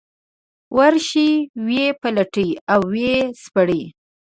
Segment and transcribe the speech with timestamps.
[0.77, 1.29] ورشي
[1.65, 3.81] ویې پلټي او ويې سپړي.